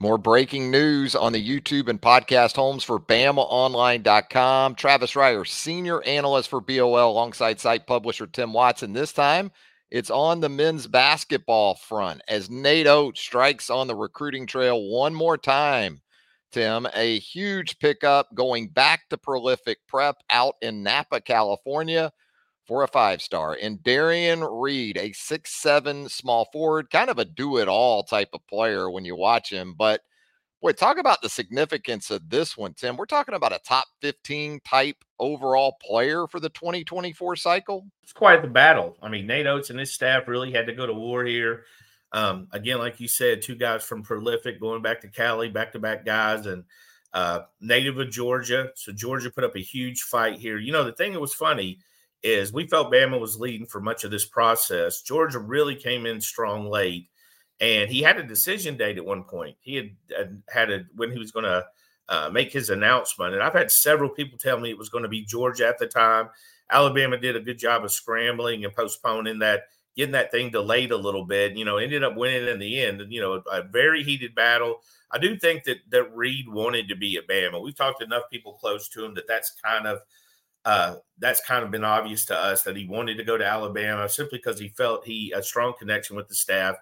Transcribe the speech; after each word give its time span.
More 0.00 0.16
breaking 0.16 0.70
news 0.70 1.16
on 1.16 1.32
the 1.32 1.44
YouTube 1.44 1.88
and 1.88 2.00
podcast 2.00 2.54
homes 2.54 2.84
for 2.84 3.00
BamaOnline.com. 3.00 4.76
Travis 4.76 5.14
Reier, 5.14 5.44
senior 5.44 6.00
analyst 6.04 6.50
for 6.50 6.60
BOL, 6.60 7.10
alongside 7.10 7.58
site 7.58 7.84
publisher 7.84 8.28
Tim 8.28 8.52
Watson. 8.52 8.92
This 8.92 9.12
time, 9.12 9.50
it's 9.90 10.08
on 10.08 10.38
the 10.38 10.48
men's 10.48 10.86
basketball 10.86 11.74
front 11.74 12.22
as 12.28 12.48
Nate 12.48 12.86
Oats 12.86 13.20
strikes 13.20 13.70
on 13.70 13.88
the 13.88 13.96
recruiting 13.96 14.46
trail 14.46 14.80
one 14.88 15.16
more 15.16 15.36
time. 15.36 16.00
Tim, 16.52 16.86
a 16.94 17.18
huge 17.18 17.80
pickup 17.80 18.32
going 18.36 18.68
back 18.68 19.08
to 19.10 19.18
Prolific 19.18 19.78
Prep 19.88 20.14
out 20.30 20.54
in 20.62 20.84
Napa, 20.84 21.20
California 21.20 22.12
for 22.68 22.84
a 22.84 22.88
five 22.88 23.20
star. 23.22 23.56
And 23.60 23.78
Derrion 23.78 24.46
Reid, 24.62 24.98
a 24.98 25.10
six 25.12 25.54
seven 25.54 26.08
small 26.08 26.44
forward, 26.52 26.90
kind 26.90 27.10
of 27.10 27.18
a 27.18 27.24
do 27.24 27.56
it 27.56 27.66
all 27.66 28.02
type 28.04 28.28
of 28.34 28.46
player 28.46 28.90
when 28.90 29.06
you 29.06 29.16
watch 29.16 29.50
him. 29.50 29.74
But 29.76 30.02
boy, 30.60 30.72
talk 30.72 30.98
about 30.98 31.22
the 31.22 31.30
significance 31.30 32.10
of 32.10 32.28
this 32.28 32.56
one, 32.56 32.74
Tim. 32.74 32.96
We're 32.96 33.06
talking 33.06 33.34
about 33.34 33.54
a 33.54 33.60
top 33.66 33.86
15 34.02 34.60
type 34.60 34.96
overall 35.18 35.78
player 35.82 36.26
for 36.26 36.38
the 36.38 36.50
2024 36.50 37.36
cycle. 37.36 37.86
It's 38.02 38.12
quite 38.12 38.42
the 38.42 38.48
battle. 38.48 38.96
I 39.02 39.08
mean, 39.08 39.26
Nate 39.26 39.46
Oats 39.46 39.70
and 39.70 39.78
his 39.78 39.92
staff 39.92 40.28
really 40.28 40.52
had 40.52 40.66
to 40.66 40.74
go 40.74 40.86
to 40.86 40.94
war 40.94 41.24
here. 41.24 41.64
Um, 42.12 42.48
again, 42.52 42.78
like 42.78 43.00
you 43.00 43.08
said, 43.08 43.42
two 43.42 43.56
guys 43.56 43.82
from 43.82 44.02
Prolific 44.02 44.60
going 44.60 44.82
back 44.82 45.00
to 45.02 45.08
Cali, 45.08 45.48
back 45.48 45.72
to 45.72 45.78
back 45.78 46.04
guys, 46.04 46.46
and 46.46 46.64
uh, 47.14 47.40
native 47.60 47.98
of 47.98 48.10
Georgia. 48.10 48.70
So 48.76 48.92
Georgia 48.92 49.30
put 49.30 49.44
up 49.44 49.56
a 49.56 49.60
huge 49.60 50.02
fight 50.02 50.38
here. 50.38 50.58
You 50.58 50.72
know, 50.72 50.84
the 50.84 50.92
thing 50.92 51.12
that 51.12 51.20
was 51.20 51.34
funny 51.34 51.78
is 52.22 52.52
we 52.52 52.66
felt 52.66 52.92
Bama 52.92 53.20
was 53.20 53.38
leading 53.38 53.66
for 53.66 53.80
much 53.80 54.04
of 54.04 54.10
this 54.10 54.24
process. 54.24 55.02
Georgia 55.02 55.38
really 55.38 55.74
came 55.74 56.06
in 56.06 56.20
strong 56.20 56.68
late, 56.68 57.08
and 57.60 57.90
he 57.90 58.02
had 58.02 58.18
a 58.18 58.22
decision 58.22 58.76
date 58.76 58.98
at 58.98 59.04
one 59.04 59.24
point. 59.24 59.56
He 59.60 59.76
had 59.76 59.90
had 60.48 60.70
a 60.70 60.84
when 60.96 61.12
he 61.12 61.18
was 61.18 61.30
going 61.30 61.44
to 61.44 61.64
uh, 62.08 62.30
make 62.32 62.52
his 62.52 62.70
announcement, 62.70 63.34
and 63.34 63.42
I've 63.42 63.52
had 63.54 63.70
several 63.70 64.10
people 64.10 64.38
tell 64.38 64.58
me 64.58 64.70
it 64.70 64.78
was 64.78 64.88
going 64.88 65.02
to 65.02 65.08
be 65.08 65.24
Georgia 65.24 65.66
at 65.66 65.78
the 65.78 65.86
time. 65.86 66.28
Alabama 66.70 67.16
did 67.16 67.36
a 67.36 67.40
good 67.40 67.58
job 67.58 67.84
of 67.84 67.92
scrambling 67.92 68.64
and 68.64 68.74
postponing 68.74 69.38
that, 69.38 69.64
getting 69.96 70.12
that 70.12 70.30
thing 70.30 70.50
delayed 70.50 70.90
a 70.90 70.96
little 70.96 71.24
bit. 71.24 71.56
You 71.56 71.64
know, 71.64 71.78
ended 71.78 72.04
up 72.04 72.16
winning 72.16 72.48
in 72.48 72.58
the 72.58 72.82
end. 72.82 73.02
You 73.08 73.20
know, 73.20 73.42
a 73.50 73.62
very 73.62 74.02
heated 74.02 74.34
battle. 74.34 74.80
I 75.10 75.18
do 75.18 75.36
think 75.38 75.64
that 75.64 75.78
that 75.90 76.14
Reid 76.14 76.48
wanted 76.48 76.88
to 76.88 76.96
be 76.96 77.16
at 77.16 77.28
Bama. 77.28 77.62
We've 77.62 77.76
talked 77.76 78.02
enough 78.02 78.24
people 78.30 78.54
close 78.54 78.88
to 78.90 79.04
him 79.04 79.14
that 79.14 79.28
that's 79.28 79.54
kind 79.64 79.86
of 79.86 80.00
uh, 80.64 80.96
that's 81.18 81.44
kind 81.44 81.64
of 81.64 81.70
been 81.70 81.84
obvious 81.84 82.24
to 82.26 82.36
us 82.36 82.62
that 82.62 82.76
he 82.76 82.86
wanted 82.86 83.16
to 83.16 83.24
go 83.24 83.36
to 83.36 83.46
Alabama 83.46 84.08
simply 84.08 84.38
because 84.38 84.60
he 84.60 84.68
felt 84.68 85.06
he 85.06 85.32
a 85.32 85.42
strong 85.42 85.74
connection 85.78 86.16
with 86.16 86.28
the 86.28 86.34
staff. 86.34 86.76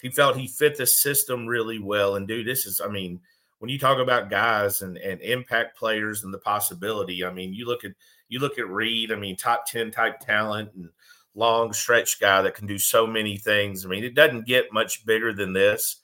He 0.00 0.10
felt 0.10 0.36
he 0.36 0.48
fit 0.48 0.76
the 0.76 0.86
system 0.86 1.46
really 1.46 1.78
well. 1.78 2.16
And 2.16 2.26
dude, 2.26 2.46
this 2.46 2.66
is, 2.66 2.80
I 2.80 2.88
mean, 2.88 3.20
when 3.60 3.70
you 3.70 3.78
talk 3.78 3.98
about 3.98 4.30
guys 4.30 4.82
and, 4.82 4.98
and 4.98 5.20
impact 5.20 5.78
players 5.78 6.24
and 6.24 6.34
the 6.34 6.38
possibility, 6.38 7.24
I 7.24 7.32
mean, 7.32 7.54
you 7.54 7.66
look 7.66 7.84
at 7.84 7.92
you 8.28 8.38
look 8.38 8.58
at 8.58 8.68
Reid, 8.68 9.12
I 9.12 9.16
mean, 9.16 9.36
top 9.36 9.66
10 9.66 9.90
type 9.90 10.18
talent 10.18 10.70
and 10.74 10.88
long 11.34 11.72
stretch 11.72 12.18
guy 12.18 12.42
that 12.42 12.54
can 12.54 12.66
do 12.66 12.78
so 12.78 13.06
many 13.06 13.36
things. 13.36 13.84
I 13.84 13.88
mean, 13.88 14.04
it 14.04 14.14
doesn't 14.14 14.46
get 14.46 14.72
much 14.72 15.04
bigger 15.04 15.32
than 15.32 15.52
this 15.52 16.00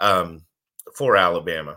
um, 0.00 0.44
for 0.94 1.16
Alabama. 1.16 1.76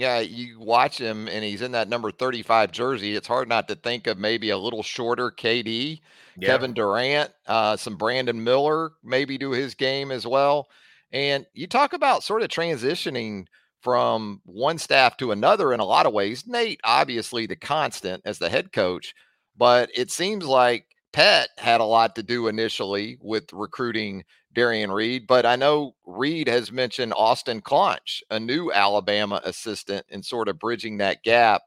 Yeah, 0.00 0.20
you 0.20 0.58
watch 0.58 0.96
him 0.96 1.28
and 1.28 1.44
he's 1.44 1.60
in 1.60 1.72
that 1.72 1.90
number 1.90 2.10
35 2.10 2.72
jersey. 2.72 3.14
It's 3.14 3.28
hard 3.28 3.50
not 3.50 3.68
to 3.68 3.74
think 3.74 4.06
of 4.06 4.16
maybe 4.16 4.48
a 4.48 4.56
little 4.56 4.82
shorter 4.82 5.30
KD, 5.30 6.00
yeah. 6.38 6.46
Kevin 6.46 6.72
Durant, 6.72 7.30
uh, 7.46 7.76
some 7.76 7.98
Brandon 7.98 8.42
Miller, 8.42 8.92
maybe 9.04 9.36
do 9.36 9.50
his 9.50 9.74
game 9.74 10.10
as 10.10 10.26
well. 10.26 10.70
And 11.12 11.44
you 11.52 11.66
talk 11.66 11.92
about 11.92 12.22
sort 12.22 12.40
of 12.40 12.48
transitioning 12.48 13.44
from 13.82 14.40
one 14.46 14.78
staff 14.78 15.18
to 15.18 15.32
another 15.32 15.70
in 15.70 15.80
a 15.80 15.84
lot 15.84 16.06
of 16.06 16.14
ways. 16.14 16.46
Nate, 16.46 16.80
obviously, 16.82 17.44
the 17.44 17.56
constant 17.56 18.22
as 18.24 18.38
the 18.38 18.48
head 18.48 18.72
coach, 18.72 19.14
but 19.54 19.90
it 19.94 20.10
seems 20.10 20.46
like 20.46 20.86
Pet 21.12 21.48
had 21.58 21.80
a 21.80 21.84
lot 21.84 22.14
to 22.16 22.22
do 22.22 22.48
initially 22.48 23.18
with 23.20 23.52
recruiting 23.52 24.24
Derrion 24.54 24.92
Reid, 24.92 25.26
but 25.26 25.46
I 25.46 25.56
know 25.56 25.94
Reid 26.06 26.48
has 26.48 26.72
mentioned 26.72 27.12
Austin 27.16 27.60
Claunch, 27.60 28.22
a 28.30 28.38
new 28.38 28.72
Alabama 28.72 29.40
assistant, 29.44 30.06
and 30.10 30.24
sort 30.24 30.48
of 30.48 30.58
bridging 30.58 30.98
that 30.98 31.22
gap. 31.22 31.62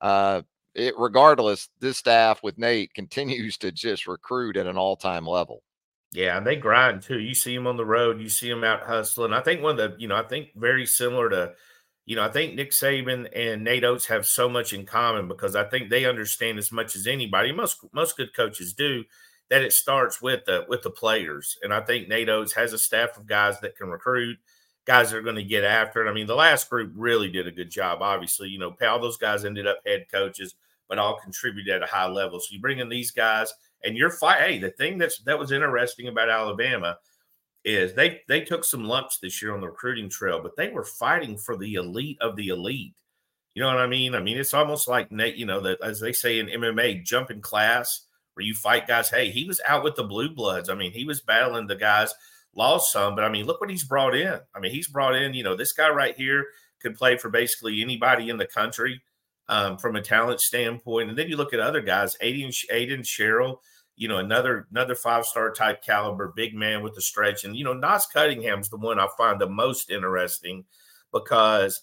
Uh, 0.00 0.42
it, 0.74 0.94
regardless, 0.98 1.68
this 1.80 1.98
staff 1.98 2.42
with 2.42 2.58
Nate 2.58 2.92
continues 2.94 3.56
to 3.58 3.72
just 3.72 4.06
recruit 4.06 4.56
at 4.56 4.66
an 4.66 4.76
all 4.76 4.96
time 4.96 5.26
level. 5.26 5.62
Yeah, 6.12 6.38
and 6.38 6.46
they 6.46 6.56
grind 6.56 7.02
too. 7.02 7.18
You 7.18 7.34
see 7.34 7.56
them 7.56 7.66
on 7.66 7.76
the 7.76 7.84
road, 7.84 8.20
you 8.20 8.28
see 8.28 8.48
them 8.48 8.62
out 8.62 8.84
hustling. 8.84 9.32
I 9.32 9.40
think 9.40 9.62
one 9.62 9.78
of 9.78 9.92
the, 9.92 10.00
you 10.00 10.06
know, 10.06 10.16
I 10.16 10.22
think 10.22 10.50
very 10.54 10.86
similar 10.86 11.28
to, 11.30 11.52
you 12.06 12.16
know, 12.16 12.22
I 12.22 12.28
think 12.28 12.54
Nick 12.54 12.70
Saban 12.70 13.28
and 13.34 13.64
Nate 13.64 13.84
Oats 13.84 14.06
have 14.06 14.26
so 14.26 14.48
much 14.48 14.72
in 14.72 14.84
common 14.84 15.26
because 15.26 15.56
I 15.56 15.64
think 15.64 15.88
they 15.88 16.04
understand 16.04 16.58
as 16.58 16.70
much 16.70 16.96
as 16.96 17.06
anybody. 17.06 17.50
Most 17.50 17.78
most 17.92 18.16
good 18.16 18.34
coaches 18.34 18.74
do 18.74 19.04
that 19.50 19.62
it 19.62 19.72
starts 19.72 20.20
with 20.20 20.44
the 20.44 20.66
with 20.68 20.82
the 20.82 20.90
players. 20.90 21.56
And 21.62 21.72
I 21.72 21.80
think 21.80 22.08
Nate 22.08 22.28
Oats 22.28 22.52
has 22.54 22.72
a 22.72 22.78
staff 22.78 23.16
of 23.16 23.26
guys 23.26 23.58
that 23.60 23.76
can 23.76 23.88
recruit, 23.88 24.38
guys 24.84 25.10
that 25.10 25.16
are 25.16 25.22
going 25.22 25.36
to 25.36 25.44
get 25.44 25.64
after 25.64 26.04
it. 26.04 26.10
I 26.10 26.14
mean, 26.14 26.26
the 26.26 26.34
last 26.34 26.68
group 26.68 26.92
really 26.94 27.30
did 27.30 27.46
a 27.46 27.52
good 27.52 27.70
job. 27.70 28.02
Obviously, 28.02 28.48
you 28.48 28.58
know, 28.58 28.74
all 28.86 29.00
those 29.00 29.16
guys 29.16 29.46
ended 29.46 29.66
up 29.66 29.78
head 29.86 30.04
coaches, 30.12 30.54
but 30.88 30.98
all 30.98 31.18
contributed 31.22 31.74
at 31.74 31.88
a 31.88 31.92
high 31.92 32.08
level. 32.08 32.38
So 32.38 32.48
you 32.50 32.60
bring 32.60 32.80
in 32.80 32.90
these 32.90 33.12
guys, 33.12 33.52
and 33.82 33.96
you're 33.96 34.10
fight. 34.10 34.40
Hey, 34.40 34.58
the 34.58 34.70
thing 34.72 34.98
that's 34.98 35.20
that 35.22 35.38
was 35.38 35.52
interesting 35.52 36.08
about 36.08 36.28
Alabama 36.28 36.98
is 37.64 37.94
they 37.94 38.20
they 38.28 38.42
took 38.42 38.64
some 38.64 38.84
lumps 38.84 39.18
this 39.18 39.40
year 39.40 39.54
on 39.54 39.60
the 39.60 39.68
recruiting 39.68 40.08
trail, 40.08 40.40
but 40.42 40.56
they 40.56 40.68
were 40.68 40.84
fighting 40.84 41.36
for 41.36 41.56
the 41.56 41.74
elite 41.74 42.18
of 42.20 42.36
the 42.36 42.48
elite. 42.48 42.94
You 43.54 43.62
know 43.62 43.68
what 43.68 43.78
I 43.78 43.86
mean? 43.86 44.14
I 44.14 44.20
mean, 44.20 44.36
it's 44.36 44.54
almost 44.54 44.88
like 44.88 45.12
Nate, 45.12 45.36
you 45.36 45.46
know, 45.46 45.60
that 45.60 45.80
as 45.80 46.00
they 46.00 46.12
say 46.12 46.38
in 46.38 46.48
MMA, 46.48 47.04
jumping 47.04 47.40
class 47.40 48.06
where 48.34 48.44
you 48.44 48.54
fight 48.54 48.86
guys. 48.86 49.10
Hey, 49.10 49.30
he 49.30 49.44
was 49.44 49.60
out 49.66 49.84
with 49.84 49.94
the 49.94 50.04
blue 50.04 50.28
bloods. 50.28 50.68
I 50.68 50.74
mean, 50.74 50.92
he 50.92 51.04
was 51.04 51.20
battling 51.20 51.66
the 51.66 51.76
guys, 51.76 52.12
lost 52.54 52.92
some, 52.92 53.14
but 53.14 53.24
I 53.24 53.28
mean, 53.28 53.46
look 53.46 53.60
what 53.60 53.70
he's 53.70 53.84
brought 53.84 54.14
in. 54.14 54.40
I 54.54 54.60
mean, 54.60 54.72
he's 54.72 54.88
brought 54.88 55.14
in, 55.14 55.34
you 55.34 55.44
know, 55.44 55.56
this 55.56 55.72
guy 55.72 55.88
right 55.88 56.16
here 56.16 56.46
could 56.80 56.96
play 56.96 57.16
for 57.16 57.30
basically 57.30 57.80
anybody 57.80 58.28
in 58.28 58.36
the 58.36 58.46
country 58.46 59.00
um, 59.48 59.78
from 59.78 59.96
a 59.96 60.02
talent 60.02 60.40
standpoint. 60.40 61.08
And 61.08 61.18
then 61.18 61.28
you 61.28 61.36
look 61.36 61.54
at 61.54 61.60
other 61.60 61.80
guys, 61.80 62.16
Aidan, 62.20 62.50
Aiden 62.72 63.04
Sherrell, 63.04 63.58
you 63.96 64.08
know, 64.08 64.18
another 64.18 64.66
another 64.70 64.94
five 64.94 65.24
star 65.24 65.52
type 65.52 65.82
caliber, 65.82 66.32
big 66.34 66.54
man 66.54 66.82
with 66.82 66.94
the 66.94 67.02
stretch. 67.02 67.44
And 67.44 67.56
you 67.56 67.64
know, 67.64 67.74
Naas 67.74 68.04
Cunningham's 68.12 68.68
the 68.68 68.76
one 68.76 68.98
I 68.98 69.08
find 69.16 69.40
the 69.40 69.48
most 69.48 69.90
interesting 69.90 70.64
because 71.12 71.82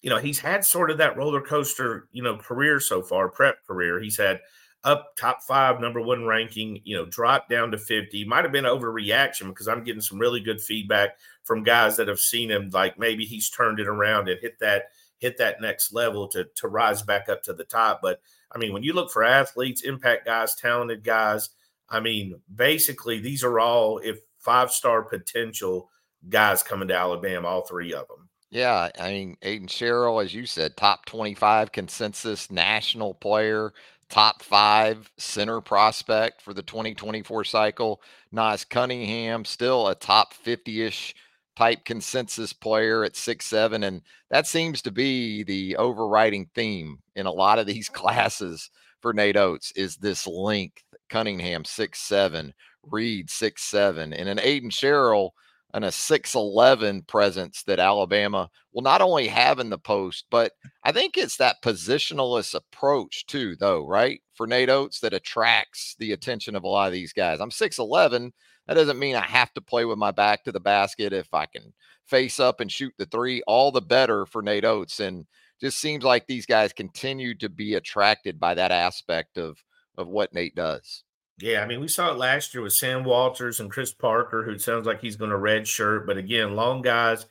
you 0.00 0.10
know 0.10 0.18
he's 0.18 0.38
had 0.38 0.64
sort 0.64 0.90
of 0.90 0.98
that 0.98 1.16
roller 1.16 1.42
coaster, 1.42 2.08
you 2.12 2.22
know, 2.22 2.36
career 2.36 2.80
so 2.80 3.02
far, 3.02 3.28
prep 3.28 3.64
career. 3.66 4.00
He's 4.00 4.18
had 4.18 4.40
up 4.84 5.14
top 5.16 5.42
five, 5.42 5.80
number 5.80 6.00
one 6.00 6.26
ranking, 6.26 6.80
you 6.84 6.96
know, 6.96 7.04
dropped 7.06 7.48
down 7.48 7.70
to 7.70 7.78
50. 7.78 8.24
Might 8.24 8.44
have 8.44 8.52
been 8.52 8.64
overreaction 8.64 9.48
because 9.48 9.68
I'm 9.68 9.84
getting 9.84 10.00
some 10.00 10.18
really 10.18 10.40
good 10.40 10.60
feedback 10.60 11.10
from 11.44 11.62
guys 11.62 11.96
that 11.96 12.08
have 12.08 12.18
seen 12.18 12.50
him. 12.50 12.70
Like 12.72 12.98
maybe 12.98 13.24
he's 13.24 13.48
turned 13.48 13.78
it 13.78 13.86
around 13.86 14.28
and 14.28 14.40
hit 14.40 14.58
that 14.60 14.86
hit 15.22 15.38
that 15.38 15.60
next 15.60 15.94
level 15.94 16.26
to 16.26 16.44
to 16.56 16.68
rise 16.68 17.00
back 17.00 17.28
up 17.28 17.42
to 17.44 17.52
the 17.52 17.64
top. 17.64 18.00
But 18.02 18.20
I 18.50 18.58
mean, 18.58 18.72
when 18.72 18.82
you 18.82 18.92
look 18.92 19.10
for 19.10 19.22
athletes, 19.22 19.82
impact 19.82 20.26
guys, 20.26 20.56
talented 20.56 21.04
guys, 21.04 21.50
I 21.88 22.00
mean, 22.00 22.34
basically 22.54 23.20
these 23.20 23.44
are 23.44 23.60
all 23.60 23.98
if 23.98 24.18
five 24.40 24.72
star 24.72 25.02
potential 25.02 25.88
guys 26.28 26.64
coming 26.64 26.88
to 26.88 26.94
Alabama, 26.94 27.46
all 27.46 27.64
three 27.64 27.94
of 27.94 28.08
them. 28.08 28.28
Yeah, 28.50 28.90
I 29.00 29.12
mean, 29.12 29.36
Aiden 29.42 29.66
Sherrell, 29.66 30.22
as 30.22 30.34
you 30.34 30.44
said, 30.44 30.76
top 30.76 31.06
25 31.06 31.72
consensus 31.72 32.50
national 32.50 33.14
player 33.14 33.72
top 34.12 34.42
five 34.42 35.10
center 35.16 35.62
prospect 35.62 36.42
for 36.42 36.52
the 36.52 36.62
2024 36.62 37.44
cycle. 37.44 38.02
Naas 38.34 38.68
Cunningham, 38.68 39.46
still 39.46 39.88
a 39.88 39.94
top 39.94 40.34
50 40.34 40.82
ish 40.82 41.14
type 41.62 41.84
consensus 41.84 42.52
player 42.52 43.04
at 43.04 43.14
six 43.14 43.46
seven, 43.46 43.84
and 43.84 44.02
that 44.30 44.48
seems 44.48 44.82
to 44.82 44.90
be 44.90 45.44
the 45.44 45.76
overriding 45.76 46.50
theme 46.56 46.98
in 47.14 47.26
a 47.26 47.32
lot 47.32 47.60
of 47.60 47.66
these 47.66 47.88
classes 48.00 48.68
for 49.00 49.12
Nate 49.12 49.36
Oats 49.36 49.72
is 49.76 49.96
this 49.96 50.26
length. 50.26 50.82
Cunningham 51.08 51.64
six 51.64 52.00
seven, 52.00 52.52
Reid 52.82 53.30
six 53.30 53.62
seven, 53.62 54.12
and 54.12 54.28
an 54.28 54.38
Aiden 54.38 54.72
Sherrell 54.72 55.30
and 55.74 55.84
a 55.84 55.88
6'11 55.88 57.06
presence 57.06 57.62
that 57.64 57.78
Alabama 57.78 58.50
will 58.72 58.82
not 58.82 59.00
only 59.00 59.28
have 59.28 59.58
in 59.58 59.70
the 59.70 59.78
post, 59.78 60.26
but 60.30 60.52
I 60.84 60.92
think 60.92 61.16
it's 61.16 61.36
that 61.38 61.62
positionalist 61.62 62.54
approach 62.54 63.26
too, 63.26 63.56
though, 63.56 63.86
right? 63.86 64.20
For 64.34 64.46
Nate 64.46 64.68
Oats 64.68 65.00
that 65.00 65.14
attracts 65.14 65.96
the 65.98 66.12
attention 66.12 66.54
of 66.54 66.64
a 66.64 66.68
lot 66.68 66.88
of 66.88 66.92
these 66.92 67.12
guys. 67.12 67.40
I'm 67.40 67.50
6'11. 67.50 68.32
That 68.66 68.74
doesn't 68.74 68.98
mean 68.98 69.16
I 69.16 69.24
have 69.24 69.52
to 69.54 69.60
play 69.60 69.84
with 69.84 69.98
my 69.98 70.10
back 70.10 70.44
to 70.44 70.52
the 70.52 70.60
basket. 70.60 71.12
If 71.12 71.32
I 71.32 71.46
can 71.46 71.72
face 72.06 72.38
up 72.38 72.60
and 72.60 72.70
shoot 72.70 72.92
the 72.98 73.06
three, 73.06 73.42
all 73.46 73.72
the 73.72 73.80
better 73.80 74.26
for 74.26 74.42
Nate 74.42 74.64
Oats. 74.64 75.00
And 75.00 75.26
just 75.60 75.78
seems 75.78 76.02
like 76.02 76.26
these 76.26 76.44
guys 76.44 76.72
continue 76.72 77.34
to 77.36 77.48
be 77.48 77.74
attracted 77.74 78.40
by 78.40 78.54
that 78.54 78.72
aspect 78.72 79.38
of 79.38 79.62
of 79.96 80.08
what 80.08 80.34
Nate 80.34 80.54
does. 80.54 81.04
Yeah, 81.42 81.60
I 81.60 81.66
mean, 81.66 81.80
we 81.80 81.88
saw 81.88 82.12
it 82.12 82.18
last 82.18 82.54
year 82.54 82.62
with 82.62 82.72
Sam 82.72 83.02
Walters 83.02 83.58
and 83.58 83.68
Kris 83.68 83.92
Parker, 83.92 84.44
who 84.44 84.56
sounds 84.60 84.86
like 84.86 85.00
he's 85.00 85.16
going 85.16 85.32
to 85.32 85.36
red 85.36 85.66
shirt. 85.66 86.06
But 86.06 86.16
again, 86.16 86.54
long 86.54 86.82
guys, 86.82 87.26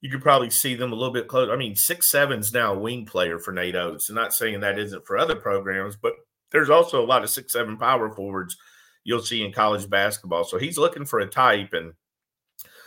you 0.00 0.08
could 0.08 0.22
probably 0.22 0.50
see 0.50 0.76
them 0.76 0.92
a 0.92 0.94
little 0.94 1.12
bit 1.12 1.26
close. 1.26 1.50
I 1.50 1.56
mean, 1.56 1.74
six 1.74 2.08
seven's 2.08 2.54
now 2.54 2.74
a 2.74 2.78
wing 2.78 3.06
player 3.06 3.40
for 3.40 3.50
Nate 3.50 3.74
Oats. 3.74 4.08
I'm 4.08 4.14
not 4.14 4.32
saying 4.32 4.60
that 4.60 4.78
isn't 4.78 5.04
for 5.04 5.18
other 5.18 5.34
programs, 5.34 5.96
but 5.96 6.12
there's 6.52 6.70
also 6.70 7.02
a 7.02 7.06
lot 7.06 7.24
of 7.24 7.30
six 7.30 7.52
seven 7.52 7.76
power 7.76 8.08
forwards 8.08 8.56
you'll 9.02 9.20
see 9.20 9.44
in 9.44 9.52
college 9.52 9.90
basketball. 9.90 10.44
So 10.44 10.58
he's 10.58 10.78
looking 10.78 11.04
for 11.04 11.18
a 11.18 11.26
type, 11.26 11.72
and 11.72 11.94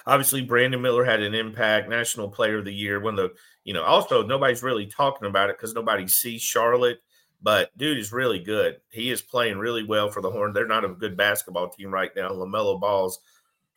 obviously 0.06 0.44
Brandon 0.44 0.82
Miller 0.82 1.04
had 1.04 1.22
an 1.22 1.36
impact, 1.36 1.90
National 1.90 2.30
Player 2.30 2.60
of 2.60 2.66
the 2.66 2.74
Year. 2.74 3.02
One 3.02 3.20
of 3.20 3.32
the, 3.32 3.36
you 3.66 3.74
know, 3.74 3.84
also 3.84 4.26
nobody's 4.26 4.64
really 4.64 4.86
talking 4.86 5.28
about 5.28 5.50
it 5.50 5.58
because 5.58 5.74
nobody 5.74 6.08
sees 6.08 6.42
Charlotte 6.42 7.00
but 7.42 7.76
dude 7.78 7.98
is 7.98 8.12
really 8.12 8.40
good. 8.40 8.78
He 8.90 9.12
is 9.12 9.22
playing 9.22 9.58
really 9.58 9.84
well 9.84 10.10
for 10.10 10.22
the 10.22 10.30
Horn. 10.30 10.54
They're 10.54 10.68
not 10.68 10.86
a 10.86 10.90
good 10.90 11.16
basketball 11.16 11.70
team 11.70 11.92
right 11.92 12.12
now. 12.16 12.30
LaMelo 12.30 12.80
Ball's 12.80 13.20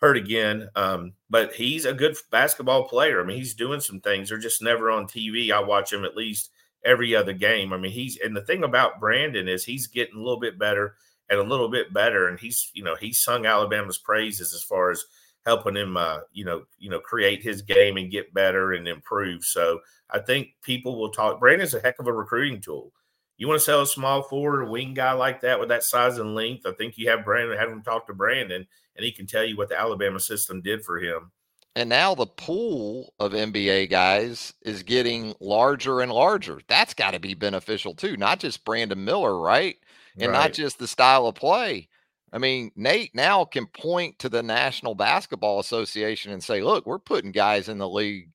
hurt 0.01 0.17
again, 0.17 0.69
um, 0.75 1.13
but 1.31 1.55
he's 1.55 1.85
a 1.85 1.95
good 1.95 2.17
basketball 2.31 2.89
player. 2.89 3.23
I 3.23 3.25
mean, 3.25 3.37
he's 3.37 3.55
doing 3.55 3.81
some 3.81 4.01
things. 4.01 4.29
They're 4.29 4.39
just 4.39 4.63
never 4.63 4.91
on 4.91 5.07
TV. 5.07 5.53
I 5.53 5.61
watch 5.61 5.93
him 5.93 6.05
at 6.05 6.17
least 6.17 6.51
every 6.85 7.15
other 7.15 7.33
game. 7.33 7.73
I 7.73 7.77
mean, 7.77 7.93
he's 7.93 8.19
and 8.19 8.37
the 8.37 8.43
thing 8.43 8.65
about 8.65 8.99
Brandon 8.99 9.49
is 9.49 9.65
he's 9.65 9.87
getting 9.87 10.17
a 10.17 10.23
little 10.23 10.41
bit 10.41 10.59
better 10.59 10.97
and 11.31 11.39
a 11.39 11.45
little 11.45 11.69
bit 11.69 11.93
better, 11.93 12.29
and 12.29 12.39
he's 12.39 12.71
you 12.75 12.83
know 12.83 12.97
he's 12.97 13.23
sung 13.23 13.47
Alabama's 13.47 13.99
praises 13.99 14.53
as 14.53 14.63
far 14.63 14.91
as 14.91 15.05
helping 15.47 15.77
him 15.77 15.97
uh, 15.97 16.19
you 16.33 16.45
know 16.45 16.65
you 16.79 16.91
know 16.91 16.99
create 16.99 17.43
his 17.43 17.63
game 17.63 17.97
and 17.97 18.11
get 18.11 18.35
better 18.35 18.73
and 18.73 18.89
improve. 18.89 19.45
So 19.45 19.81
I 20.11 20.19
think 20.19 20.49
people 20.63 20.99
will 20.99 21.11
talk. 21.11 21.39
Brandon's 21.39 21.75
a 21.75 21.81
heck 21.81 22.01
of 22.01 22.09
a 22.09 22.13
recruiting 22.13 22.61
tool 22.61 22.93
you 23.37 23.49
want 23.49 23.61
to 23.61 23.65
sell 23.65 23.83
a 23.83 23.87
small 23.87 24.23
forward, 24.23 24.63
a 24.63 24.71
wing 24.71 24.95
guy 24.95 25.13
like 25.13 25.41
that 25.41 25.59
with 25.59 25.69
that 25.71 25.83
size 25.83 26.19
and 26.19 26.35
length, 26.35 26.67
I 26.67 26.73
think 26.73 26.97
you 26.97 27.09
have 27.11 27.25
Brandon, 27.25 27.59
have 27.59 27.71
him 27.71 27.83
talk 27.83 28.07
to 28.07 28.15
Brandon, 28.15 28.67
and 28.97 29.05
he 29.05 29.13
can 29.13 29.27
tell 29.27 29.45
you 29.45 29.57
what 29.57 29.69
the 29.69 29.79
Alabama 29.79 30.21
system 30.21 30.61
did 30.61 30.85
for 30.85 30.99
him. 30.99 31.33
And 31.75 31.89
now 31.89 32.15
the 32.15 32.27
pool 32.27 33.15
of 33.19 33.33
NBA 33.33 33.89
guys 33.91 34.53
is 34.63 34.83
getting 34.83 35.35
larger 35.41 36.03
and 36.03 36.13
larger. 36.13 36.61
That's 36.69 36.93
got 36.93 37.13
to 37.13 37.21
be 37.21 37.33
beneficial 37.33 37.95
too, 37.95 38.17
not 38.17 38.41
just 38.41 38.65
Brandon 38.65 39.03
Miller, 39.03 39.39
right? 39.39 39.77
And 40.19 40.33
right. 40.33 40.39
not 40.39 40.53
just 40.53 40.79
the 40.79 40.87
style 40.87 41.27
of 41.27 41.35
play. 41.35 41.89
I 42.31 42.39
mean, 42.39 42.73
Nate 42.77 43.15
now 43.15 43.45
can 43.45 43.67
point 43.67 44.19
to 44.19 44.29
the 44.29 44.43
National 44.43 44.95
Basketball 44.95 45.61
Association 45.61 46.33
and 46.33 46.45
say, 46.45 46.63
look, 46.63 46.87
we're 46.87 46.99
putting 46.99 47.33
guys 47.33 47.69
in 47.69 47.79
the 47.79 47.89
league 47.89 48.29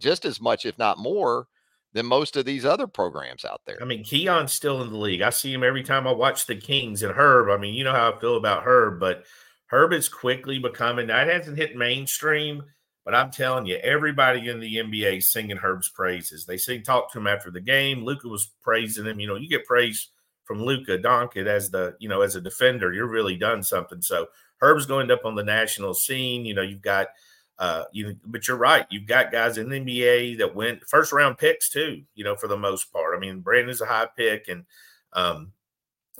just 0.00 0.24
as 0.24 0.40
much, 0.40 0.66
if 0.66 0.76
not 0.78 0.98
more, 0.98 1.46
than 1.92 2.06
most 2.06 2.36
of 2.36 2.44
these 2.44 2.64
other 2.64 2.86
programs 2.86 3.44
out 3.44 3.60
there. 3.66 3.78
I 3.80 3.84
mean, 3.84 4.02
Keon's 4.02 4.52
still 4.52 4.82
in 4.82 4.90
the 4.90 4.98
league. 4.98 5.22
I 5.22 5.30
see 5.30 5.52
him 5.52 5.62
every 5.62 5.82
time 5.82 6.06
I 6.06 6.12
watch 6.12 6.46
the 6.46 6.56
Kings 6.56 7.02
and 7.02 7.12
Herb. 7.12 7.50
I 7.50 7.56
mean, 7.60 7.74
you 7.74 7.84
know 7.84 7.92
how 7.92 8.12
I 8.12 8.18
feel 8.18 8.36
about 8.36 8.64
Herb, 8.64 8.98
but 8.98 9.24
Herb 9.66 9.92
is 9.92 10.08
quickly 10.08 10.58
becoming 10.58 11.06
that 11.08 11.28
hasn't 11.28 11.58
hit 11.58 11.76
mainstream, 11.76 12.62
but 13.04 13.14
I'm 13.14 13.30
telling 13.30 13.66
you, 13.66 13.76
everybody 13.76 14.48
in 14.48 14.60
the 14.60 14.76
NBA 14.76 15.22
singing 15.22 15.56
Herb's 15.56 15.90
praises. 15.90 16.46
They 16.46 16.56
sing 16.56 16.82
talk 16.82 17.12
to 17.12 17.18
him 17.18 17.26
after 17.26 17.50
the 17.50 17.60
game. 17.60 18.04
Luka 18.04 18.28
was 18.28 18.52
praising 18.62 19.06
him. 19.06 19.20
You 19.20 19.26
know, 19.26 19.36
you 19.36 19.48
get 19.48 19.66
praise 19.66 20.08
from 20.44 20.62
Luka 20.62 20.98
Doncic 20.98 21.46
as 21.46 21.70
the, 21.70 21.94
you 21.98 22.08
know, 22.08 22.22
as 22.22 22.36
a 22.36 22.40
defender, 22.40 22.92
you're 22.92 23.06
really 23.06 23.36
done 23.36 23.62
something. 23.62 24.02
So 24.02 24.26
Herb's 24.58 24.86
going 24.86 25.10
up 25.10 25.24
on 25.24 25.34
the 25.34 25.44
national 25.44 25.94
scene. 25.94 26.44
You 26.44 26.54
know, 26.54 26.62
you've 26.62 26.82
got– 26.82 27.08
uh, 27.62 27.84
you 27.92 28.16
but 28.26 28.48
you're 28.48 28.56
right. 28.56 28.86
You've 28.90 29.06
got 29.06 29.30
guys 29.30 29.56
in 29.56 29.68
the 29.68 29.78
NBA 29.78 30.38
that 30.38 30.52
went 30.52 30.82
first 30.88 31.12
round 31.12 31.38
picks 31.38 31.70
too. 31.70 32.02
You 32.16 32.24
know, 32.24 32.34
for 32.34 32.48
the 32.48 32.56
most 32.56 32.92
part. 32.92 33.16
I 33.16 33.20
mean, 33.20 33.38
Brandon's 33.38 33.80
a 33.80 33.86
high 33.86 34.08
pick, 34.16 34.48
and 34.48 34.64
um, 35.12 35.52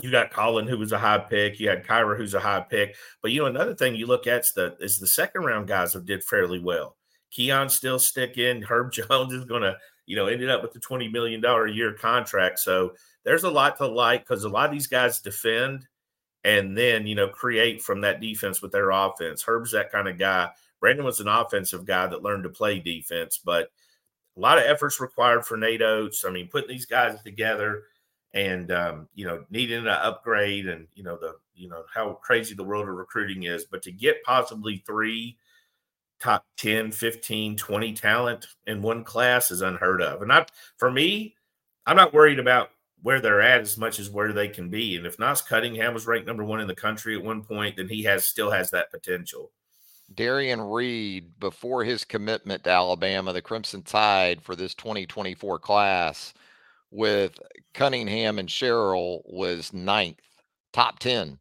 you 0.00 0.12
got 0.12 0.30
Collin 0.30 0.68
who 0.68 0.78
was 0.78 0.92
a 0.92 0.98
high 0.98 1.18
pick. 1.18 1.58
You 1.58 1.68
had 1.68 1.84
Kira 1.84 2.16
who's 2.16 2.34
a 2.34 2.38
high 2.38 2.60
pick. 2.60 2.94
But 3.22 3.32
you 3.32 3.40
know, 3.40 3.46
another 3.46 3.74
thing 3.74 3.96
you 3.96 4.06
look 4.06 4.28
at 4.28 4.42
is 4.42 4.52
the 4.54 4.76
is 4.78 5.00
the 5.00 5.06
second 5.08 5.42
round 5.42 5.66
guys 5.66 5.94
have 5.94 6.06
did 6.06 6.22
fairly 6.22 6.60
well. 6.60 6.96
Keon 7.32 7.70
still 7.70 7.98
sticking. 7.98 8.62
Herb 8.62 8.92
Jones 8.92 9.32
is 9.32 9.44
going 9.44 9.62
to 9.62 9.76
you 10.06 10.14
know 10.14 10.28
ended 10.28 10.48
up 10.48 10.62
with 10.62 10.72
the 10.72 10.78
twenty 10.78 11.08
million 11.08 11.40
dollar 11.40 11.66
a 11.66 11.72
year 11.72 11.92
contract. 11.92 12.60
So 12.60 12.92
there's 13.24 13.42
a 13.42 13.50
lot 13.50 13.78
to 13.78 13.88
like 13.88 14.28
because 14.28 14.44
a 14.44 14.48
lot 14.48 14.66
of 14.66 14.72
these 14.72 14.86
guys 14.86 15.20
defend 15.20 15.88
and 16.44 16.78
then 16.78 17.04
you 17.04 17.16
know 17.16 17.26
create 17.26 17.82
from 17.82 18.02
that 18.02 18.20
defense 18.20 18.62
with 18.62 18.70
their 18.70 18.90
offense. 18.90 19.42
Herb's 19.42 19.72
that 19.72 19.90
kind 19.90 20.06
of 20.06 20.18
guy. 20.18 20.50
Brandon 20.82 21.06
was 21.06 21.20
an 21.20 21.28
offensive 21.28 21.86
guy 21.86 22.08
that 22.08 22.24
learned 22.24 22.42
to 22.42 22.50
play 22.50 22.80
defense, 22.80 23.40
but 23.42 23.70
a 24.36 24.40
lot 24.40 24.58
of 24.58 24.64
efforts 24.64 25.00
required 25.00 25.46
for 25.46 25.56
Nate 25.56 25.80
Oats. 25.80 26.24
I 26.26 26.30
mean, 26.30 26.48
putting 26.48 26.68
these 26.68 26.86
guys 26.86 27.22
together 27.22 27.84
and 28.34 28.72
um, 28.72 29.08
you 29.14 29.26
know 29.26 29.44
needing 29.50 29.78
an 29.78 29.88
upgrade 29.88 30.66
and 30.66 30.88
you 30.94 31.04
know 31.04 31.16
the 31.16 31.36
you 31.54 31.68
know 31.68 31.84
how 31.94 32.14
crazy 32.14 32.54
the 32.54 32.64
world 32.64 32.88
of 32.88 32.94
recruiting 32.94 33.44
is 33.44 33.64
but 33.64 33.82
to 33.82 33.92
get 33.92 34.22
possibly 34.24 34.82
three 34.86 35.36
top 36.20 36.44
10 36.56 36.92
15 36.92 37.56
20 37.56 37.92
talent 37.92 38.46
in 38.66 38.80
one 38.80 39.04
class 39.04 39.50
is 39.50 39.60
unheard 39.60 40.00
of. 40.00 40.22
And 40.22 40.28
not 40.28 40.50
for 40.78 40.90
me 40.90 41.34
i'm 41.86 41.96
not 41.96 42.14
worried 42.14 42.38
about 42.38 42.70
where 43.02 43.20
they're 43.20 43.42
at 43.42 43.60
as 43.60 43.76
much 43.76 43.98
as 43.98 44.08
where 44.08 44.32
they 44.32 44.46
can 44.46 44.70
be. 44.70 44.94
And 44.94 45.04
if 45.04 45.16
Naas 45.16 45.44
Cunningham 45.44 45.92
was 45.92 46.06
ranked 46.06 46.28
number 46.28 46.44
one 46.44 46.60
in 46.60 46.68
the 46.68 46.74
country 46.74 47.16
at 47.16 47.24
one 47.24 47.42
point 47.42 47.76
then 47.76 47.88
he 47.88 48.02
has 48.04 48.24
still 48.24 48.50
has 48.50 48.70
that 48.70 48.90
potential 48.90 49.50
Derrion 50.14 50.72
Reid, 50.72 51.38
before 51.40 51.84
his 51.84 52.04
commitment 52.04 52.64
to 52.64 52.70
Alabama, 52.70 53.32
the 53.32 53.42
Crimson 53.42 53.82
Tide 53.82 54.42
for 54.42 54.56
this 54.56 54.74
2024 54.74 55.58
class 55.58 56.34
with 56.90 57.38
Cunningham 57.74 58.38
and 58.38 58.48
Sherrell 58.48 59.22
was 59.24 59.72
ninth, 59.72 60.20
top 60.72 60.98
10. 60.98 61.38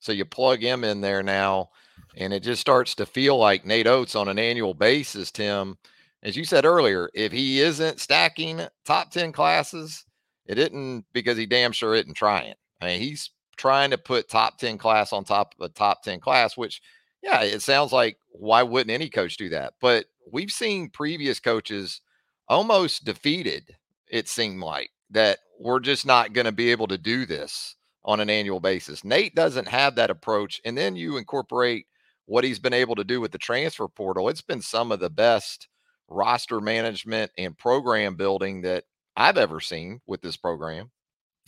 So 0.00 0.12
you 0.12 0.24
plug 0.24 0.60
him 0.60 0.84
in 0.84 1.00
there 1.00 1.22
now, 1.22 1.70
and 2.16 2.32
it 2.32 2.42
just 2.42 2.60
starts 2.60 2.94
to 2.96 3.06
feel 3.06 3.36
like 3.36 3.66
Nate 3.66 3.86
Oats 3.86 4.14
on 4.16 4.28
an 4.28 4.38
annual 4.38 4.74
basis, 4.74 5.30
Tim. 5.30 5.76
As 6.22 6.36
you 6.36 6.44
said 6.44 6.64
earlier, 6.64 7.10
if 7.14 7.32
he 7.32 7.60
isn't 7.60 8.00
stacking 8.00 8.60
top 8.84 9.10
10 9.10 9.32
classes, 9.32 10.04
it 10.46 10.58
isn't 10.58 11.04
because 11.12 11.36
he 11.36 11.46
damn 11.46 11.72
sure 11.72 11.94
isn't 11.94 12.14
trying. 12.14 12.54
I 12.80 12.86
mean, 12.86 13.00
he's 13.00 13.30
trying 13.56 13.90
to 13.90 13.98
put 13.98 14.28
top 14.28 14.58
10 14.58 14.78
class 14.78 15.12
on 15.12 15.24
top 15.24 15.54
of 15.58 15.64
a 15.64 15.68
top 15.72 16.02
10 16.02 16.20
class, 16.20 16.56
which– 16.56 16.80
yeah, 17.22 17.42
it 17.42 17.62
sounds 17.62 17.92
like 17.92 18.18
why 18.30 18.62
wouldn't 18.62 18.90
any 18.90 19.08
coach 19.08 19.36
do 19.36 19.48
that? 19.50 19.74
But 19.80 20.06
we've 20.30 20.50
seen 20.50 20.90
previous 20.90 21.40
coaches 21.40 22.00
almost 22.48 23.04
defeated, 23.04 23.76
it 24.10 24.28
seemed 24.28 24.60
like, 24.60 24.90
that 25.10 25.38
we're 25.58 25.80
just 25.80 26.04
not 26.04 26.32
going 26.32 26.46
to 26.46 26.52
be 26.52 26.70
able 26.70 26.88
to 26.88 26.98
do 26.98 27.24
this 27.24 27.76
on 28.04 28.20
an 28.20 28.28
annual 28.28 28.60
basis. 28.60 29.04
Nate 29.04 29.34
doesn't 29.34 29.68
have 29.68 29.94
that 29.94 30.10
approach. 30.10 30.60
And 30.64 30.76
then 30.76 30.96
you 30.96 31.16
incorporate 31.16 31.86
what 32.26 32.44
he's 32.44 32.58
been 32.58 32.72
able 32.72 32.96
to 32.96 33.04
do 33.04 33.20
with 33.20 33.30
the 33.30 33.38
transfer 33.38 33.86
portal. 33.88 34.28
It's 34.28 34.40
been 34.40 34.60
some 34.60 34.90
of 34.90 35.00
the 35.00 35.10
best 35.10 35.68
roster 36.08 36.60
management 36.60 37.30
and 37.38 37.56
program 37.56 38.16
building 38.16 38.62
that 38.62 38.84
I've 39.16 39.38
ever 39.38 39.60
seen 39.60 40.00
with 40.06 40.20
this 40.20 40.36
program. 40.36 40.90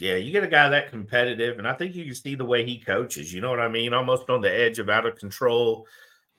Yeah, 0.01 0.17
you 0.17 0.33
get 0.33 0.43
a 0.43 0.49
guy 0.49 0.69
that 0.71 0.91
competitive, 0.91 1.59
and 1.59 1.69
I 1.69 1.73
think 1.75 1.95
you 1.95 2.05
can 2.05 2.15
see 2.15 2.35
the 2.35 2.45
way 2.45 2.65
he 2.65 2.81
coaches. 2.81 3.33
You 3.33 3.41
know 3.41 3.51
what 3.51 3.61
I 3.61 3.69
mean? 3.69 3.95
Almost 3.95 4.29
on 4.29 4.41
the 4.41 4.53
edge 4.53 4.79
of 4.81 4.89
out 4.91 5.07
of 5.07 5.17
control. 5.17 5.87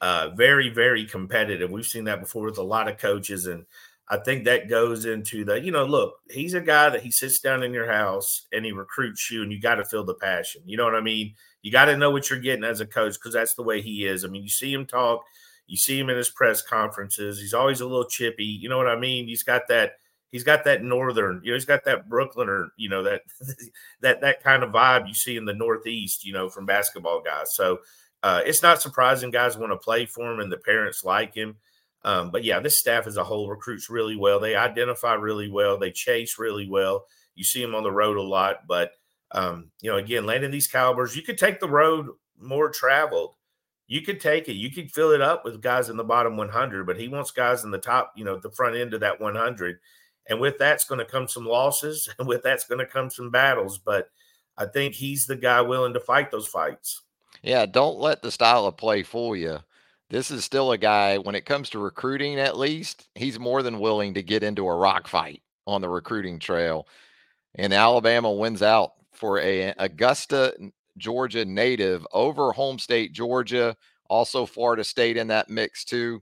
Uh, 0.01 0.29
very, 0.35 0.69
very 0.69 1.05
competitive. 1.05 1.71
We've 1.71 1.85
seen 1.85 2.03
that 2.05 2.19
before 2.19 2.45
with 2.45 2.57
a 2.57 2.63
lot 2.63 2.89
of 2.89 2.97
coaches, 2.97 3.45
and 3.45 3.65
I 4.09 4.17
think 4.17 4.43
that 4.43 4.69
goes 4.69 5.05
into 5.05 5.45
the, 5.45 5.59
you 5.61 5.71
know, 5.71 5.85
look, 5.85 6.15
he's 6.29 6.53
a 6.53 6.61
guy 6.61 6.89
that 6.89 7.01
he 7.01 7.11
sits 7.11 7.39
down 7.39 7.63
in 7.63 7.73
your 7.73 7.91
house 7.91 8.45
and 8.51 8.65
he 8.65 8.73
recruits 8.73 9.31
you, 9.31 9.41
and 9.41 9.51
you 9.53 9.59
got 9.61 9.75
to 9.75 9.85
feel 9.85 10.03
the 10.03 10.15
passion. 10.15 10.61
You 10.65 10.75
know 10.75 10.83
what 10.83 10.95
I 10.95 11.01
mean? 11.01 11.33
You 11.61 11.71
got 11.71 11.85
to 11.85 11.97
know 11.97 12.11
what 12.11 12.29
you're 12.29 12.39
getting 12.39 12.65
as 12.65 12.81
a 12.81 12.85
coach 12.85 13.13
because 13.13 13.33
that's 13.33 13.55
the 13.55 13.63
way 13.63 13.81
he 13.81 14.05
is. 14.05 14.25
I 14.25 14.27
mean, 14.27 14.43
you 14.43 14.49
see 14.49 14.71
him 14.73 14.85
talk, 14.85 15.23
you 15.65 15.77
see 15.77 15.97
him 15.97 16.09
in 16.09 16.17
his 16.17 16.29
press 16.29 16.61
conferences. 16.61 17.39
He's 17.39 17.53
always 17.53 17.79
a 17.79 17.87
little 17.87 18.05
chippy. 18.05 18.43
You 18.43 18.67
know 18.67 18.77
what 18.77 18.89
I 18.89 18.99
mean? 18.99 19.27
He's 19.27 19.43
got 19.43 19.63
that 19.69 19.93
he's 20.35 20.43
got 20.43 20.65
that 20.65 20.83
northern, 20.83 21.39
you 21.45 21.51
know, 21.51 21.55
he's 21.55 21.63
got 21.63 21.85
that 21.85 22.09
Brooklyner, 22.09 22.67
you 22.75 22.89
know, 22.89 23.03
that 23.03 23.21
that 24.01 24.19
that 24.19 24.43
kind 24.43 24.63
of 24.63 24.73
vibe 24.73 25.07
you 25.07 25.13
see 25.13 25.37
in 25.37 25.45
the 25.45 25.53
Northeast, 25.53 26.25
you 26.25 26.33
know, 26.33 26.49
from 26.49 26.65
basketball 26.65 27.21
guys. 27.21 27.55
So 27.55 27.79
uh, 28.21 28.41
it's 28.45 28.61
not 28.61 28.81
surprising 28.81 29.31
guys 29.31 29.57
want 29.57 29.71
to 29.71 29.77
play 29.77 30.05
for 30.05 30.29
him 30.29 30.41
and 30.41 30.51
the 30.51 30.57
parents 30.57 31.05
like 31.05 31.33
him. 31.33 31.55
Um, 32.03 32.31
but 32.31 32.43
yeah, 32.43 32.59
this 32.59 32.79
staff 32.79 33.07
as 33.07 33.15
a 33.15 33.23
whole 33.23 33.49
recruits 33.49 33.89
really 33.89 34.17
well. 34.17 34.41
They 34.41 34.57
identify 34.57 35.13
really 35.13 35.49
well. 35.49 35.77
They 35.77 35.91
chase 35.91 36.37
really 36.37 36.67
well. 36.69 37.05
You 37.35 37.45
see 37.45 37.61
them 37.61 37.73
on 37.73 37.83
the 37.83 37.91
road 37.93 38.17
a 38.17 38.21
lot, 38.21 38.67
but 38.67 38.91
um, 39.31 39.71
you 39.79 39.89
know, 39.89 39.97
again, 39.97 40.25
landing 40.25 40.51
these 40.51 40.67
calibers, 40.67 41.15
you 41.15 41.21
could 41.21 41.37
take 41.37 41.61
the 41.61 41.69
road 41.69 42.07
more 42.37 42.69
traveled, 42.69 43.35
you 43.87 44.01
could 44.01 44.19
take 44.19 44.49
it. 44.49 44.55
You 44.55 44.69
could 44.69 44.91
fill 44.91 45.11
it 45.11 45.21
up 45.21 45.45
with 45.45 45.61
guys 45.61 45.89
in 45.89 45.95
the 45.95 46.03
bottom 46.03 46.35
100, 46.35 46.85
but 46.85 46.99
he 46.99 47.07
wants 47.07 47.31
guys 47.31 47.63
in 47.63 47.71
the 47.71 47.77
top, 47.77 48.11
you 48.17 48.25
know, 48.25 48.37
the 48.37 48.51
front 48.51 48.75
end 48.75 48.93
of 48.93 48.99
that 49.01 49.21
100. 49.21 49.77
And 50.29 50.39
with 50.39 50.57
that's 50.57 50.85
going 50.85 50.99
to 50.99 51.05
come 51.05 51.27
some 51.27 51.45
losses, 51.45 52.09
and 52.19 52.27
with 52.27 52.43
that's 52.43 52.67
going 52.67 52.79
to 52.79 52.85
come 52.85 53.09
some 53.09 53.29
battles. 53.29 53.77
But 53.77 54.09
I 54.57 54.65
think 54.65 54.93
he's 54.93 55.25
the 55.25 55.35
guy 55.35 55.61
willing 55.61 55.93
to 55.93 55.99
fight 55.99 56.31
those 56.31 56.47
fights. 56.47 57.01
Yeah, 57.43 57.65
don't 57.65 57.99
let 57.99 58.21
the 58.21 58.31
style 58.31 58.65
of 58.65 58.77
play 58.77 59.03
fool 59.03 59.35
you. 59.35 59.59
This 60.09 60.31
is 60.31 60.45
still 60.45 60.71
a 60.71 60.77
guy, 60.77 61.17
when 61.17 61.35
it 61.35 61.45
comes 61.45 61.69
to 61.71 61.79
recruiting, 61.79 62.39
at 62.39 62.57
least, 62.57 63.07
he's 63.15 63.39
more 63.39 63.63
than 63.63 63.79
willing 63.79 64.13
to 64.13 64.23
get 64.23 64.43
into 64.43 64.67
a 64.67 64.75
rock 64.75 65.07
fight 65.07 65.41
on 65.65 65.81
the 65.81 65.89
recruiting 65.89 66.39
trail. 66.39 66.87
And 67.55 67.73
Alabama 67.73 68.31
wins 68.31 68.61
out 68.61 68.93
for 69.13 69.39
a 69.39 69.73
Augusta, 69.77 70.53
Georgia 70.97 71.43
native 71.43 72.05
over 72.13 72.51
home 72.51 72.77
state 72.79 73.13
Georgia, 73.13 73.75
also 74.09 74.45
Florida 74.45 74.83
State 74.83 75.17
in 75.17 75.27
that 75.27 75.49
mix 75.49 75.83
too. 75.83 76.21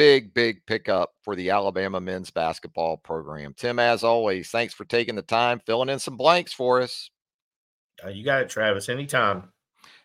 Big, 0.00 0.32
big 0.32 0.64
pickup 0.64 1.10
for 1.22 1.36
the 1.36 1.50
Alabama 1.50 2.00
men's 2.00 2.30
basketball 2.30 2.96
program. 2.96 3.52
Tim, 3.54 3.78
as 3.78 4.02
always, 4.02 4.48
thanks 4.48 4.72
for 4.72 4.86
taking 4.86 5.14
the 5.14 5.20
time, 5.20 5.60
filling 5.66 5.90
in 5.90 5.98
some 5.98 6.16
blanks 6.16 6.54
for 6.54 6.80
us. 6.80 7.10
Uh, 8.02 8.08
you 8.08 8.24
got 8.24 8.40
it, 8.40 8.48
Travis. 8.48 8.88
Anytime. 8.88 9.50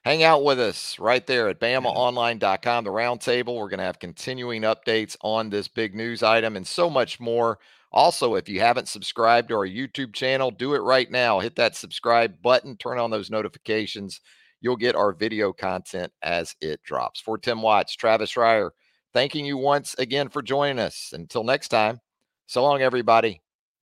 Hang 0.04 0.22
out 0.22 0.44
with 0.44 0.60
us 0.60 1.00
right 1.00 1.26
there 1.26 1.48
at 1.48 1.62
BamaOnline.com, 1.62 2.84
the 2.84 2.90
roundtable. 2.90 3.58
We're 3.58 3.70
going 3.70 3.78
to 3.78 3.86
have 3.86 4.00
continuing 4.00 4.64
updates 4.64 5.16
on 5.22 5.50
this 5.50 5.70
big 5.70 5.96
news 5.96 6.24
item 6.24 6.58
and 6.58 6.68
so 6.68 6.90
much 6.90 7.22
more. 7.22 7.60
Also, 7.94 8.36
if 8.36 8.50
you 8.50 8.60
haven't 8.60 8.90
subscribed 8.90 9.48
to 9.48 9.56
our 9.56 9.66
YouTube 9.66 10.14
channel, 10.14 10.52
do 10.52 10.74
it 10.74 10.80
right 10.80 11.10
now. 11.10 11.40
Hit 11.40 11.56
that 11.56 11.78
subscribe 11.78 12.42
button, 12.42 12.76
turn 12.76 13.00
on 13.00 13.12
those 13.12 13.32
notifications. 13.32 14.20
You'll 14.60 14.76
get 14.76 14.98
our 14.98 15.14
video 15.14 15.54
content 15.54 16.12
as 16.22 16.54
it 16.60 16.84
drops. 16.84 17.22
For 17.22 17.38
Tim 17.38 17.62
Watts, 17.62 17.96
Travis 17.96 18.34
Reier, 18.34 18.72
thanking 19.16 19.46
you 19.46 19.56
once 19.58 19.96
again 19.98 20.28
for 20.28 20.42
joining 20.42 20.78
us. 20.78 21.12
Until 21.14 21.46
next 21.46 21.70
time, 21.70 22.02
so 22.48 22.62
long, 22.62 22.82
everybody. 22.82 23.42